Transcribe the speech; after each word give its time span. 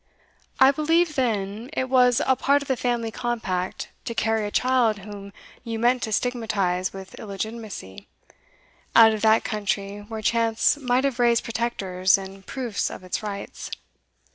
I 0.59 0.71
believed 0.71 1.15
then 1.15 1.69
it 1.73 1.87
was 1.87 2.23
a 2.25 2.35
part 2.35 2.63
of 2.63 2.67
the 2.67 2.75
family 2.75 3.11
compact 3.11 3.89
to 4.05 4.15
carry 4.15 4.47
a 4.47 4.49
child 4.49 4.97
whom 5.05 5.31
you 5.63 5.77
meant 5.77 6.01
to 6.01 6.11
stigmatize 6.11 6.91
with 6.91 7.13
illegitimacy, 7.19 8.07
out 8.95 9.13
of 9.13 9.21
that 9.21 9.43
country 9.43 9.99
where 9.99 10.23
chance 10.23 10.75
might 10.75 11.03
have 11.03 11.19
raised 11.19 11.43
protectors 11.43 12.17
and 12.17 12.43
proofs 12.47 12.89
of 12.89 13.03
its 13.03 13.21
rights. 13.21 13.69